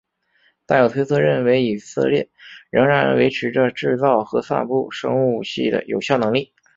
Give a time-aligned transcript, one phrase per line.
[0.65, 2.27] 但有推测认为以色列
[2.71, 6.55] 仍然维持着制造和散布生物武器的有效能力。